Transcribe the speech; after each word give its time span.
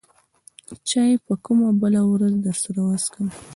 چاى 0.89 1.13
به 1.23 1.33
کومه 1.43 1.69
بله 1.81 2.01
ورځ 2.11 2.33
درسره 2.45 2.79
وڅکم. 2.83 3.27